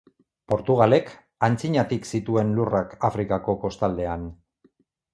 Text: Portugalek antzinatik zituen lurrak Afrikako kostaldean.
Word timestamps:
Portugalek 0.53 1.11
antzinatik 1.49 2.09
zituen 2.15 2.51
lurrak 2.57 2.99
Afrikako 3.13 3.59
kostaldean. 3.67 4.29